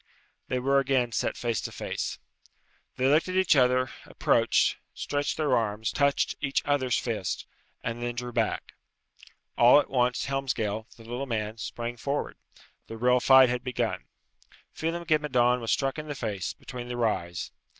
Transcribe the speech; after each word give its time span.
They 0.47 0.57
were 0.57 0.79
again 0.79 1.11
set 1.11 1.37
face 1.37 1.61
to 1.61 1.71
face. 1.71 2.17
They 2.95 3.05
looked 3.07 3.27
at 3.29 3.35
each 3.35 3.55
other, 3.55 3.91
approached, 4.07 4.77
stretched 4.95 5.37
their 5.37 5.55
arms, 5.55 5.91
touched 5.91 6.33
each 6.41 6.65
other's 6.65 6.97
fists, 6.97 7.45
and 7.83 8.01
then 8.01 8.15
drew 8.15 8.31
back. 8.33 8.73
All 9.59 9.79
at 9.79 9.91
once, 9.91 10.25
Helmsgail, 10.25 10.87
the 10.97 11.03
little 11.05 11.27
man, 11.27 11.59
sprang 11.59 11.97
forward. 11.97 12.37
The 12.87 12.97
real 12.97 13.19
fight 13.19 13.49
had 13.49 13.63
begun. 13.63 14.05
Phelem 14.73 15.05
ghe 15.05 15.19
Madone 15.19 15.59
was 15.61 15.71
struck 15.71 15.99
in 15.99 16.07
the 16.07 16.15
face, 16.15 16.53
between 16.53 16.87
the 16.87 16.97
Ryes. 16.97 17.51